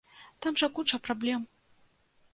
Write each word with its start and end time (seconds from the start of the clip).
Там 0.45 0.57
жа 0.61 0.69
куча 0.79 1.01
праблем. 1.09 1.47